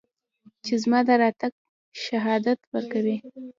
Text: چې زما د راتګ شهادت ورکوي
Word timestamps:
چې 0.65 0.73
زما 0.83 0.99
د 1.07 1.09
راتګ 1.21 1.53
شهادت 2.05 2.59
ورکوي 2.73 3.15